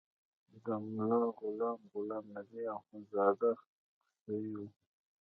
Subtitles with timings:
[0.63, 3.51] د ملا غلام غلام نبي اخندزاده
[4.21, 4.55] کوسی و.